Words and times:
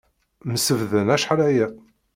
Msebḍan 0.51 1.13
acḥal 1.15 1.39
aya. 1.49 1.67